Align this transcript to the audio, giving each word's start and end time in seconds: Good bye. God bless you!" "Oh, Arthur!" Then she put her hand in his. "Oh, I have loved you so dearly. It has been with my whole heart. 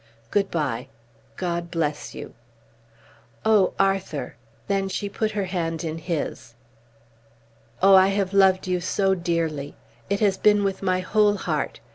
Good 0.31 0.49
bye. 0.49 0.87
God 1.37 1.69
bless 1.69 2.15
you!" 2.15 2.33
"Oh, 3.45 3.73
Arthur!" 3.77 4.35
Then 4.67 4.89
she 4.89 5.07
put 5.09 5.33
her 5.33 5.45
hand 5.45 5.83
in 5.83 5.99
his. 5.99 6.55
"Oh, 7.83 7.93
I 7.93 8.07
have 8.07 8.33
loved 8.33 8.65
you 8.67 8.79
so 8.81 9.13
dearly. 9.13 9.75
It 10.09 10.19
has 10.19 10.37
been 10.39 10.63
with 10.63 10.81
my 10.81 11.01
whole 11.01 11.35
heart. 11.37 11.81